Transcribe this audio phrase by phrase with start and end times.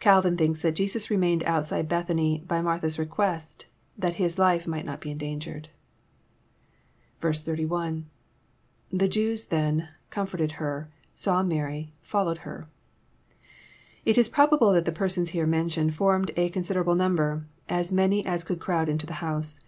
[0.00, 3.66] Calvin thinks that Jesns remained ontside Bethany by Mar* tha's request,
[3.96, 5.68] that His life might not be endangered.
[7.22, 8.04] Zl.^iThe
[9.08, 9.88] Jews then.
[10.10, 12.68] ^comforted her, „8aw Mary,.,followed her."]
[14.04, 18.26] It is probable that the persons here mentioned formed a consider able number,— as many
[18.26, 19.60] as could crowd into the house.